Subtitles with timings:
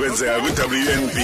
[0.00, 1.16] kwenzeka ku-WNB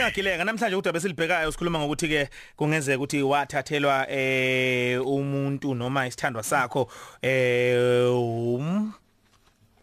[0.00, 6.88] ngagileka namhlanje udaba esilibhekayo sikhuluma ngokuthi ke kungenzeka ukuthi wathathelwa eh umuntu noma isithandwa sakho
[7.22, 8.12] eh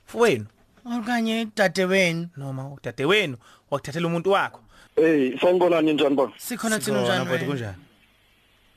[0.05, 0.45] umfowenu.
[0.85, 2.29] Okanye dadewenu.
[2.37, 3.37] Noma udadewenu
[3.71, 4.59] wakuthathela umuntu wakho.
[4.95, 6.31] Hey, sanibonani njani baba?
[6.37, 7.86] sikhona thina njani wena kunjani?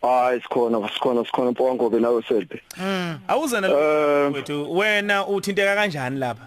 [0.03, 2.61] Hayi sikhona, sikhona, sikhona mpongo ke nawe selbe.
[3.29, 4.33] awuzana Eh.
[4.35, 6.47] wethu wena uthinteka kanjani lapha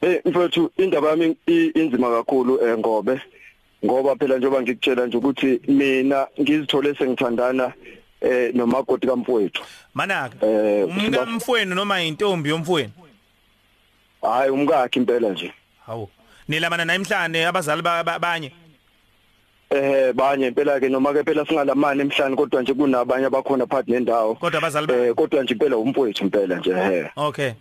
[0.00, 3.20] Hey mfowethu indaba yami i- inzima kakhulu eh ngobe
[3.84, 7.72] ngoba phela njengoba ngikutshela nje ukuthi mina ngizithole sengithandana
[8.20, 9.62] eh nomakoti kamfowethu.
[9.94, 12.90] manaka Eh, umka siba- mfowenu noma intombi yomfowenu
[14.22, 15.52] Hayi umkakhe impela nje.
[15.86, 16.08] hawu
[16.48, 18.52] nilabana namhlanje abazali ba- ba- banye
[19.70, 24.34] Eh banye impela ke noma ke phela singalamani emhlanje kodwa nje kunabanye abakhona phakathi nendawo.
[24.34, 27.10] kodwa abazali Eh kodwa nje impela umfowethu impela nje he.
[27.16, 27.52] okay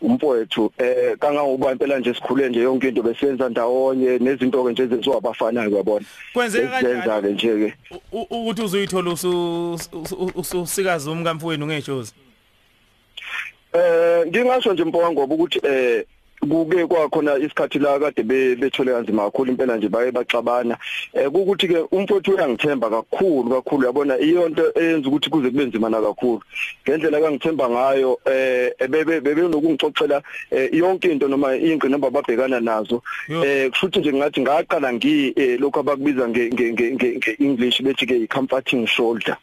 [0.00, 5.16] umfowethu eh kangangoba impela nje sikhule nje yonke into besenza ndawonye nezinto ke nje ezenziwa
[5.18, 7.22] abafanayo uyabona Kwenzeka kanjani?
[7.22, 7.74] Ke nje ke
[8.12, 12.12] ukuthi uzuyithola usu usu- ususikazi umkamfowenu ngejozi
[13.72, 16.04] eh ngingasho nje mpoka ngoba ukuthi eh
[16.40, 20.76] kuke kwakhona isikhathi la kade be- bethole kanzima kakhulu impela nje baye baxabana.
[21.14, 25.90] Eh ukuthi ke umfowethu uyangithemba kakhulu kakhulu yabona iyo nto eyenza ukuthi kuze kube nzima
[25.90, 26.42] na kakhulu.
[26.88, 33.02] Ngendlela kangithemba ngayo eh bebe bebe nokungixoxela eh, yonke into noma ingqinamba ababhekana nazo.
[33.28, 33.44] Yo.
[33.44, 37.82] eh kushuthi nje ngathi ngaqala ngi eh, lokho abakubiza nge nge nge nge- nge English
[37.82, 39.36] bethi ke comforting shoulder.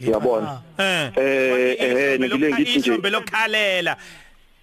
[0.00, 0.60] Uyabona?
[0.78, 3.10] Eh eh eh ngile ngithi nje ihlombe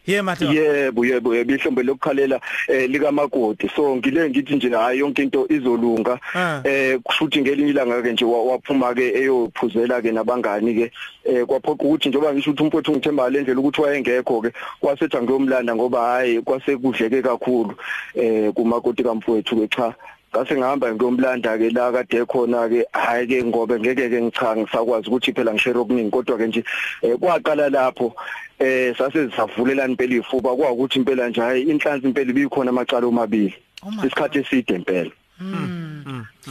[0.08, 4.70] lokukhalela ye madoda yebo yebo yebo ihlombe lokukhalela eh lika makoti so ngile ngithi nje
[4.70, 6.20] hayi yonke into izolunga.
[6.64, 10.92] Eh kushuthi ngelinye ilanga ke nje wa- waphuma ke eyophuzela ke nabangani ke
[11.26, 15.76] eh kwaphoqa ukuthi njengoba ngisho ukuthi umfowethu ngithemba le ndlela ukuthi wayengekho ke kwasethi ngiyomlanda
[15.76, 17.76] ngoba hayi kwasekudleke kakhulu
[18.16, 19.94] eh kumakoti kamfowethu ke cha.
[20.36, 25.08] Ngase ngihamba ngiyomlanda ke la kade khona ke hayi ke ngobe ngeke ke ngicha ngisakwazi
[25.08, 26.12] ukuthi phela ngishare okuningi.
[26.12, 26.64] Kodwa ke nje
[27.02, 28.14] eh, kwaqala lapho
[28.60, 30.56] eh sase sisavulelana impela ifuba.
[30.56, 33.56] Kwa ukuthi impela nje hayi inhlanzi impela ibikhona amacala omabili.
[33.84, 35.12] Oh isikhathi eside impela.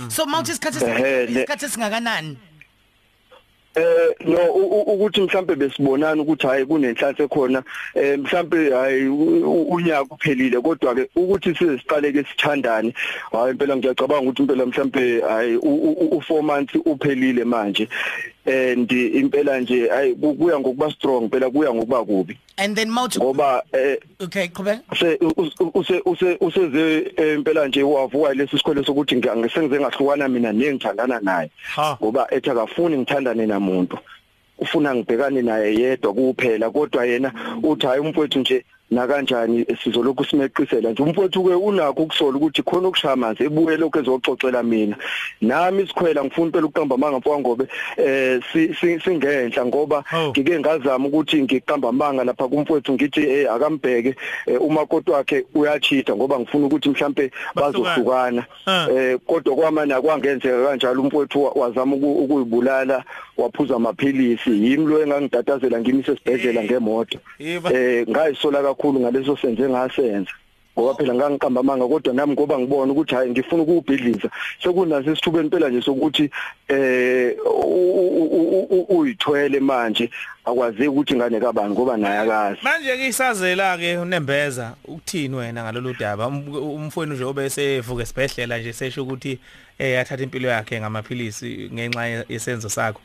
[0.08, 2.36] So mawuthi isikhathi Ehhe, esi- le- isikhathi esingakanani?
[3.76, 7.62] Eh no u- u- ukuthi mhlambe besibonana ukuthi hayi kunenhlanhla ekhona.
[7.94, 12.94] Eh mhlambe hayi unyaka uphelile kodwa ke ukuthi siziqale ke sithandane
[13.32, 17.88] hayi impela ngiyacabanga ukuthi impela mhlambe hayi u 4 months uphelile manje.
[18.46, 19.88] And impela nje
[20.20, 22.38] ku- kuya ngokuba strong phela kuya ngokuba kubi.
[22.58, 24.80] And then mawuthi ngoba eh okay qhubeka.
[24.96, 25.18] se
[25.74, 31.50] use use useze eh, impela nje wavuka lesi sikhole sokuthi ngisengize ngahlukana mina nengithandana naye.
[32.02, 33.98] Ngoba ethi akafuni ngithandane namuntu.
[34.58, 40.90] Ufuna ngibhekane naye yedwa kuphela kodwa yena uthi hayi umfowethu nje na kanjani sizolokhu simeqisela
[40.90, 44.96] nje umfowethu ke unakho ukusola ukuthi khona ukushaya amanzi ebuye lokho ezoxoxela mina
[45.40, 47.64] nami isikhwela ngifuna phela ukuqamba amanga mfowethu ngobe
[47.96, 50.28] eh si- si- singenhla ngoba Oh.
[50.30, 54.14] ngike ngazama ukuthi ngiqamba amanga lapha kumfowethu ngithi eh akambheke
[54.46, 58.86] eh, umakoti wakhe uyachita ngoba ngifuna ukuthi mhlambe bazohlukana Ah.
[58.90, 63.04] eh kodwa kwamanje akwangenzeka kanjalo umfowethu wa- wazama uku- ukuyibulala
[63.36, 64.50] waphuza amaphilisi.
[64.50, 67.18] Yimi lo engangidatazela ngimise esibhedlela ngemoto?
[67.38, 67.72] Yeba.
[67.72, 70.30] eh ngayisola kakhulu ngaleso senze ngasenza.
[70.78, 74.28] Ngoba phela ngangiqamba amanga kodwa nami ngoba ngibona ukuthi hayi ngifuna ukubhidliza
[74.62, 76.30] sekunaso isithubeni phela nje sokuthi
[76.68, 77.36] eh
[78.88, 80.10] uyithwele manje.
[80.44, 82.60] Akwazeki ukuthi ingane kabani ngoba naye akazi.
[82.62, 86.26] Manje ke isazela ke unembeza ukuthini wena ngalolu daba?
[86.26, 89.38] Um- umfowenu nje obese evuka esibhedlela nje sesho ukuthi
[89.78, 93.00] eh athatha impilo yakhe ngamaphilisi ngenxa yesenzo sakho.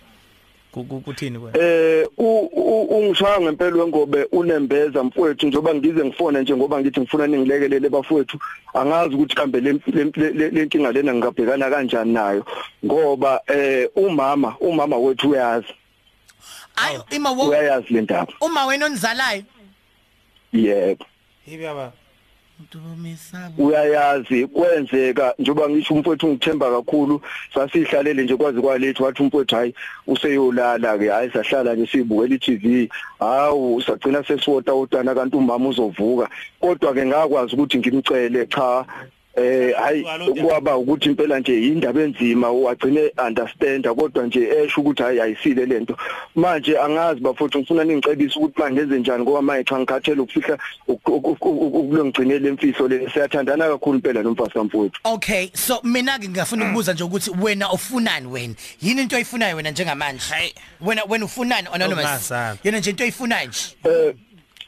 [0.71, 1.57] Kuthini wena?
[1.59, 7.27] Eh u- u- ungishaya ngempela wengobe unembeza mfowethu njengoba ngize ngifona nje ngoba ngithi ngifuna
[7.27, 8.39] ningilekelele bafowethu
[8.73, 12.45] angazi ukuthi kambe le le- le- le nkinga lena ngingabhekana kanjani nayo.
[12.85, 15.67] Ngoba eh umama umama wethu uyazi.
[16.75, 18.33] Ayi ima wo uyayazi le ndaba.
[18.41, 19.43] Uma wena onizalayo?
[20.53, 21.05] Yebo.
[21.47, 22.00] Yibi baba ntomesabo
[23.57, 27.21] uyayazi kwenzeka njengoba ngisho umfowethu ngithemba kakhulu
[27.53, 29.73] sasihlalele nje kwazi kwalethu wathi umfowethu hayi
[30.07, 36.29] useyolala ke hayi sahlala nje sibukela iTV hawu sagcina sesiwota utana kanti umama uzovuka.
[36.59, 38.85] Kodwa ke ngakwazi ukuthi ngimcele cha
[39.35, 40.05] eh hayi
[40.47, 45.97] kwaba ukuthi impela nje indaba enzima wagcine understand kodwa nje esho ukuthi hayi ayisile lento
[46.35, 50.57] manje angazi bafuthu ngifuna ningicebise ukuthi mangenze njani ngoba manje cha ngikhathele ukufihla
[50.87, 53.09] ukulongcinela imfiso le.
[53.13, 58.27] Siyathandana kakhulu impela nomfazi kamfowethu okay so mina ke ngingafuna ukubuza nje ukuthi wena ufunani
[58.27, 58.53] wena?
[58.81, 60.23] Yini into oyifunayo wena njengamanje?
[60.29, 60.53] Hayi.
[60.81, 62.05] wena wena ufunani anonymous?
[62.05, 62.59] Ongazali.
[62.63, 64.15] yena nje into oyifunayo nje?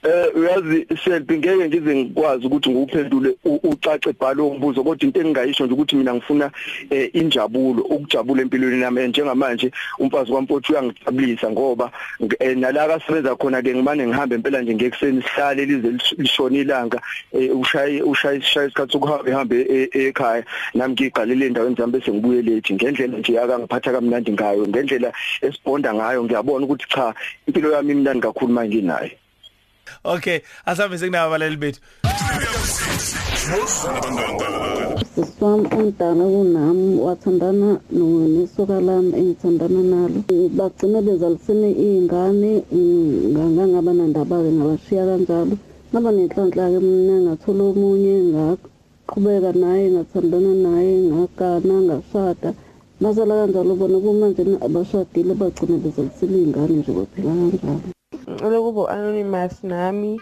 [0.03, 5.65] Eh Eh uyazi selbi ngeke ngize ngikwazi ukuthi nguphendule ucace bhalo umbuzo kodwa into engingayisho
[5.65, 6.51] nje ukuthi mina ngifuna
[6.89, 11.91] eh, injabulo ukujabula empilweni nami njengamanje umfazi kwampothu uyangijabulisa ngoba
[12.39, 17.01] eh, nala kasebenza khona ke ngimane ngihamba impela nje ngekuseni sihlale lize lishona ilanga
[17.31, 20.43] eh, ushaye ushaye ishaye isikhathi sokuhamba ehambe ekhaya.
[20.73, 22.73] Nami ngiqalile endaweni zami bese ngibuye late.
[22.73, 27.13] Ngendlela nje akangiphatha kamnandi ngayo ngendlela esibonda ngayo ngiyabona ukuthi cha
[27.47, 29.22] impilo yami imnandi kakhulu manje nginayo
[30.05, 31.79] Okay, asabe sekunaba abalali bethu.
[35.13, 40.19] Siswami umdala kunami wathandana nesoka lami engithandana nalo.
[40.57, 42.51] Bagcina bezalisene iy'ngane
[43.33, 45.55] ngangaba nandaba-ke ngabashiya kanjalo.
[45.91, 52.49] Ngaba nenhlanhla-ke mina ngathola omunye ngaqhubeka naye ngathandana naye ngagana ngashada.
[53.01, 57.93] Ngazala kanjalo bona kumanje abashadile bagcina bezalisile iy'ngane nje baphila kanjalo.
[58.53, 60.13] Lokuba anonymous nami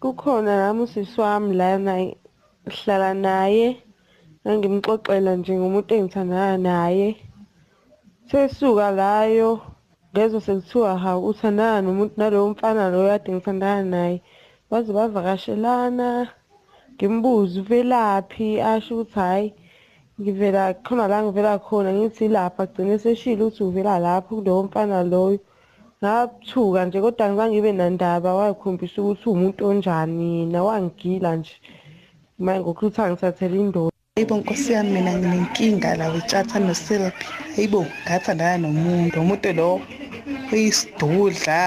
[0.00, 1.94] kukhona nami usisi wami lana
[2.74, 3.66] hlala naye
[4.44, 7.08] ngangimxoxela nje ngomuntu engithandana naye.
[8.28, 9.50] Sesuka layo
[10.12, 14.16] ngezwe sekuthiwa hawu uthandana nomuntu nalowo mfana loyo kade ngithandana naye.
[14.70, 16.08] Baze bavakashelana
[16.94, 19.48] ngimbuze uvelaphi asho ukuthi hhayi
[20.20, 21.90] ngivela khona la ngivela khona.
[21.96, 25.38] Ngithi lapha agcine seshile ukuthi uvela lapho kulowo mfana loyo.
[26.04, 31.54] Ngathuka nje kodwa ngizange ngibe nandaba wayekhombisa ukuthi uwumuntu onjani yena wangigila nje
[32.44, 37.26] manje ngokuthi angithathele indoda Hayibo nkosi yami mina nginenkinga la wetshatha noSilpi.
[37.54, 39.16] Hayibo ngathandana nomuntu.
[39.20, 39.70] Umuntu lo
[40.52, 41.60] uyisidudla,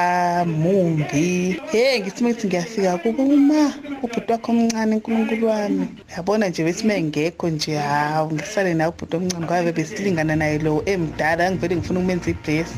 [0.62, 1.60] mumbi.
[1.72, 3.60] Hey ngithi mithi ngiyafika kubuma
[4.04, 5.86] ubhuti wakho omncane uNkulunkulu wami.
[6.14, 11.52] Yabona nje bethi mengekho nje hawu ngisale nawe ubhuti omncane ngoba besilingana naye lo emdala
[11.52, 12.70] ngivele ngifuna ukumenza ibless.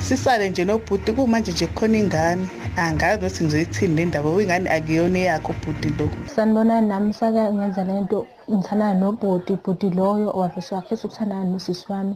[0.00, 2.48] Sisale nje nobhuti kumanje nje kukhona ingane.
[2.76, 6.06] Angazi ukuthi ngizoyithini le ndaba ingane akuyona eyakho ubhuti lo.
[6.34, 12.14] Sanibonani nami sake ngenza le nto ngithandana nobhuti bhuti loyo wavese wakhetha ukuthandana nosisi wami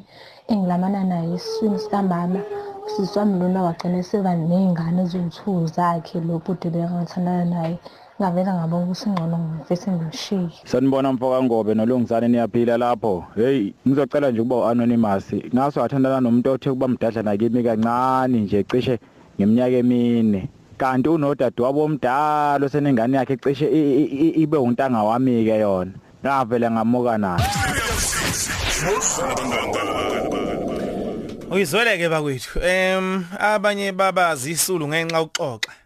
[0.48, 2.40] engilamana naye esiswini sikamama.
[2.86, 7.78] Usisi wami lona wagcina seba ney'ngane eziwu-two zakhe lo bhuti leyo ngithandana naye.
[8.22, 13.24] Ngavela ngabona ukuthi ngcono ngifese ngimshiye sanibona mfoka ngobe nolongisane niyaphila lapho.
[13.34, 18.98] Hey ngizocela nje ukuba anonymous ngaso wathandana nomuntu othe kuba mdadla nakimi kancane nje cishe
[19.36, 20.48] ngeminyaka emine.
[20.78, 23.66] Kanti unodadewabo omdala osenengane yakhe cishe
[24.42, 25.92] ibe untanga wami ke yona.
[26.22, 27.44] Ngavele ngamuka naye
[31.50, 32.60] Uyizweleke bakwethu.
[32.62, 35.81] Em abanye babazi isulu ngenxa ukuxoxa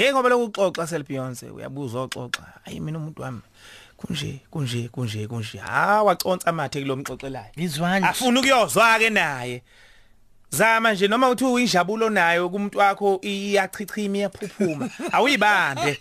[0.00, 2.42] Hey ngoba lokuxoxa selBeyonce uyabuza oxoxa.
[2.64, 3.40] Hayi mina umuntu wami
[3.96, 5.58] kunje kunje kunje kunje.
[5.58, 7.52] Ha waconsa amathe kulomxoxelayo.
[7.56, 8.06] Izwani.
[8.06, 9.62] Afuna ukuyozwa ke naye.
[10.52, 14.90] Zama nje noma uthi uyinjabulo nayo kumuntu wakho iyachichima iyaphuphuma.
[15.12, 15.98] Awuyibambe.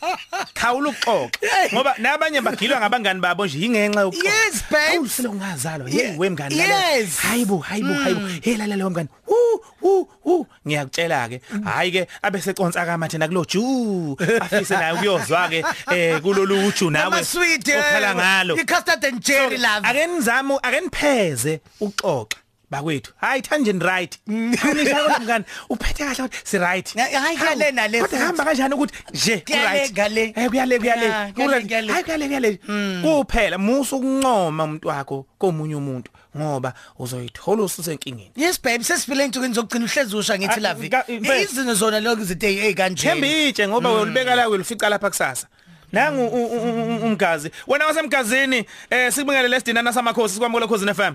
[0.54, 1.74] Khawula ukuxoxa.
[1.74, 4.30] Ngoba nabanye bagilwa ngabangani babo nje ingenxa yokuxoxa.
[4.30, 4.98] Yes babe.
[4.98, 5.90] Awusile ungazalwa.
[5.90, 7.20] Hey wemngani Yes.
[7.20, 8.28] Hayibo hayibo hayibo.
[8.42, 9.10] Hey lalela wemngani.
[9.26, 9.36] Hu
[9.82, 11.42] hu hu ngiyakutshela ke.
[11.64, 14.18] Hayi ke abeseconsa kamathe nakulo ju.
[14.42, 15.64] Afise naye ukuyozwa ke
[15.94, 17.22] eh kulolu uju nawe.
[17.22, 18.56] Okhala ngalo.
[18.58, 19.86] I-custard and cherry love.
[19.86, 22.38] Ake nizame ake nipheze ukuxoxa.
[22.72, 23.14] Bakwethu.
[23.22, 24.20] Hayi tangent right.
[24.64, 26.96] Awunishaka mngani uphethe kahle ukuthi si right.
[26.96, 30.34] Hayi kale nale kodwa hamba kanjani ukuthi nje Kuyale, kale.
[30.36, 31.06] eh kuyale kuyale.
[31.06, 31.92] Ya, kuyale, kuyale.
[31.94, 32.60] hayi kuyale kuyale.
[33.02, 39.86] Kuphela musu ukuncoma umuntu wakho komunye umuntu ngoba uzoyithola ususenkingeni Yes babe sesifile insukwini zokugcina
[39.86, 40.90] uhlezi usha ngithi Ah, lavi.
[40.90, 41.52] ka- mfethu.
[41.52, 43.08] Izinto zona lokho izinto ezikanje.
[43.10, 45.48] thembitshe ngoba ulibeka la ulifica lapha kusasa.
[45.92, 47.52] Nangu u- u- u- umgazi.
[47.68, 51.14] Wena wasemgazini eh sikubingelele lesidinana samakhosi sikwamukela khosini FM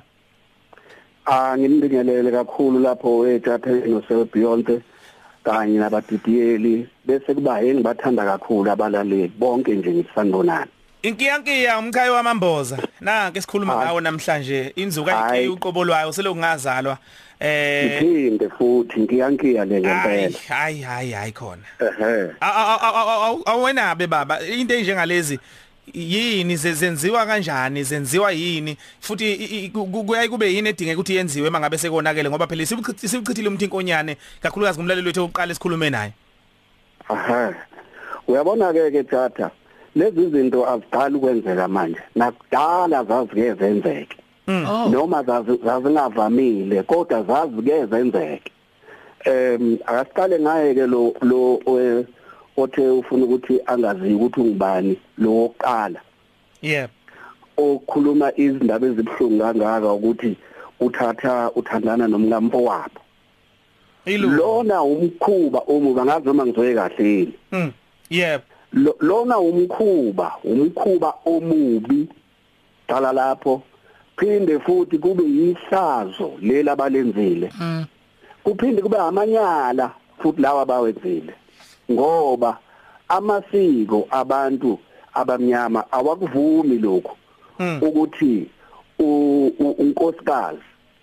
[1.27, 4.81] Ah ngimibingelele kakhulu lapho wethathe noSel Beyonce
[5.45, 10.67] kanye nabadidiyeli bese kuba yini bathanda kakhulu abalaleli bonke nje ngisanibonana.
[11.03, 13.85] Inkiyankiya umkhayo wamamboza nanke sikhuluma Hayi.
[13.87, 15.45] ngawo namhlanje inzuka Hayi.
[15.45, 16.99] ikhe uqobolwayo selokungazalwa
[17.41, 20.39] eh Iphinde futhi ngiyankiya le hayi ngempela.
[20.49, 22.31] hayi hayi hayi khona Ehhe.
[23.47, 25.39] awena be baba into enjengalezi
[25.93, 29.71] yini ze- zenziwa kanjani zenziwa yini futhi
[30.07, 34.79] kuyaye kube yini edingeka ukuthi yenziwe mangabe sekonakele ngoba phela sibuchithi- sibuchithile umuntu inkonyane kakhulukazi
[34.79, 36.13] kumlaleli wethu oqala esikhulume naye
[37.09, 37.55] Aha.
[38.29, 39.51] Uyabona ke ke tata
[39.97, 42.01] lezi zinto aziqali ukwenzeka manje.
[42.17, 44.17] Nakudala zazike zenzeke.
[44.49, 44.89] Oh.
[44.89, 48.51] Noma zazi- zazingavamile kodwa zazike zenzeke.
[49.25, 51.61] Em akasiqale ngaye ke lo lo
[52.57, 56.01] othe ufuna ukuthi angazi ukuthi ungubani lo wokuqala.
[56.63, 56.89] Yeah.
[57.57, 60.37] Okhuluma izindaba ezibhlungu kangaka ukuthi
[60.81, 63.01] uthatha uthandana nomngampo wabo.
[64.07, 67.35] Lona umkhuba umubi angazi noma ngizoye kahle yini?
[67.53, 67.73] Mm.
[68.11, 68.43] Yep.
[68.73, 72.09] Lo- lona umkhuba umkhuba omubi
[72.87, 73.63] qala lapho.
[74.17, 77.51] Phinde futhi kube yihlazo lela abalenzile.
[78.45, 79.91] Kuphinde kube amanyala
[80.23, 81.35] futhi lawa abawenzile.
[81.93, 82.59] Ngoba
[83.09, 84.79] amasiko abantu
[85.15, 87.17] abamnyama awakuvumi lokho
[87.59, 87.79] Mm.
[87.83, 88.49] ukuthi
[89.79, 90.59] unkosikazi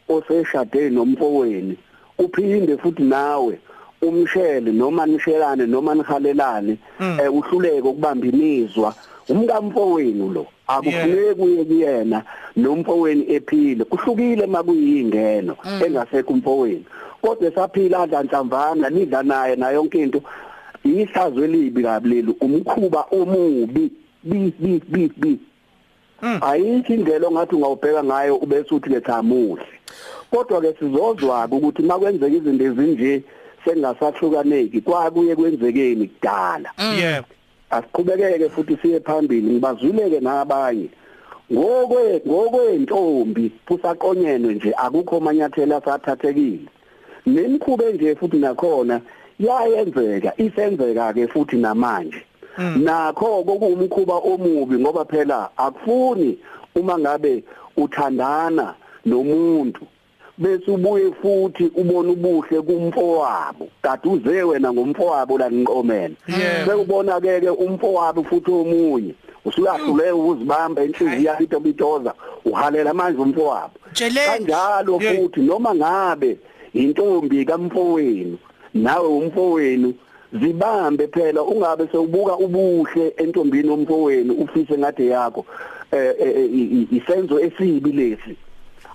[0.09, 1.75] oseshade nomfowenu
[2.17, 3.59] uphinde futhi nawe
[4.01, 8.93] umshele noma nishelane noma nihalelane eh, uhluleke ukubamba imizwa.
[9.29, 12.23] Umkamfowenu lo akufuneki kuye kuyena
[12.57, 13.83] nomfowenu ephile.
[13.85, 16.83] Kuhlukile makuyingeno engasekho umfowenu.
[17.21, 20.21] Kodwa saphila adlanhlamvana lidla naye na yonke into.
[20.83, 23.91] Ihlazo elibi kabi leli umkhuba omubi.
[24.23, 25.39] Bi bi bi bi.
[26.41, 29.65] Ayikho indlela ongathi ungawubheka ngayo ubese uthi ke cha muhle
[30.31, 33.23] kodwa ke sizozwa ukuthi makwenzeka izinto ezinje
[33.65, 36.69] sengasahlukaneki kwakuye kwenzekeni kudala.
[36.77, 37.25] Yep.
[37.71, 40.89] asiqhubekeke futhi siye phambili ngibazwileke nabanye.
[41.53, 46.67] Ngokwe ngokwentombi kusaqonyenwe nje akukho manyathelo asathathekile.
[47.25, 49.01] Nemikhuba nje futhi nakhona
[49.45, 52.21] yayenzeka isenzeka ke futhi namanje.
[52.57, 56.37] Nakho kokuwumkhuba omubi ngoba phela akufuni
[56.75, 57.43] uma ngabe
[57.77, 58.73] uthandana
[59.05, 59.81] nomuntu
[60.37, 63.67] bese ubuye futhi ubona ubuhle kumfowabo.
[63.81, 66.15] Kade uze wena ngomfowabo la nqomene
[66.65, 69.13] sekubona ke ke umfowabo futhi omunye
[69.45, 72.13] usuyahlule ukuzibamba inhliziyo yakhe itobitoza
[72.45, 73.73] uhalela manje umfowabo.
[73.93, 76.37] Tshele- kanjalo futhi noma ngabe
[76.73, 78.37] intombi kamfowenu
[78.73, 79.93] nawe umfowenu
[80.33, 85.45] zibambe phela ungabe sewubuka ubuhle entombini omfowenu ufise ngade yakho.
[85.91, 88.35] Eh eh, eh, isenzo esibi lesi.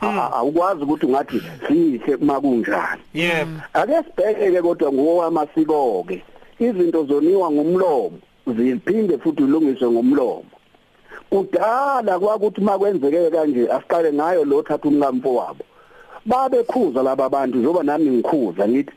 [0.00, 3.00] A- awukwazi ukuthi ungathi sihle makunjani.
[3.14, 3.49] Yep.
[3.73, 6.23] ake sibheke kodwa ngowamasiko ke
[6.61, 10.45] izinto zoniwa ngomlomo ziphinde futhi ulungiswe ngomlomo.
[11.30, 15.64] Kudala kwakuthi makwenzeke kanje asiqale ngayo lo thatha umnkamfo wabo
[16.26, 18.92] babekhuza laba bantu njoba nami ngikhuza ngithi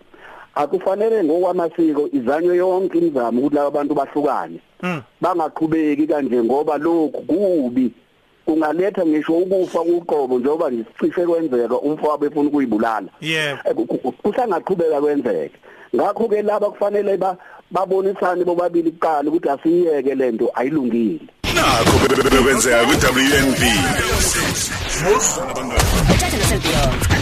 [0.60, 5.01] akufanele ngokwamasiko izanywe yonke imizamo ukuthi laba bantu bahlukane Mm.
[5.22, 7.92] bangaqhubeki kanje ngoba lokhu kubi
[8.46, 13.58] kungaletha ngisho ukufa uqobo njoba nje sicishe kwenzeka umfowabo efuna ukuyibulala Yep.
[13.66, 15.56] Eh, ku- ku- kusangaqhubeka kwenzeke
[15.96, 17.38] ngakho ke laba kufanele ba
[17.72, 21.20] babonisane bobabili kuqala ukuthi asiyeke lento ayilungile
[21.56, 21.94] nakho
[22.32, 23.62] bekwenzeka ku-WNB
[25.10, 27.18] Uthatha noselfie